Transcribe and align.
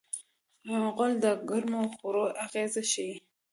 غول 0.93 1.11
د 1.23 1.25
ګرمو 1.49 1.81
خوړو 1.95 2.25
اغېز 2.45 2.73
ښيي. 2.91 3.15